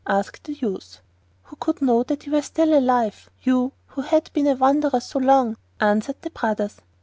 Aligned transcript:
asked 0.07 0.45
the 0.45 0.53
youth. 0.53 0.99
'Who 1.43 1.55
could 1.57 1.79
know 1.79 2.01
that 2.01 2.25
you 2.25 2.31
were 2.31 2.41
still 2.41 2.73
alive—you 2.75 3.71
who 3.85 4.01
have 4.01 4.33
been 4.33 4.47
a 4.47 4.55
wanderer 4.55 4.99
so 4.99 5.19
long?' 5.19 5.57
answered 5.79 6.19
the 6.23 6.31
brothers. 6.31 6.77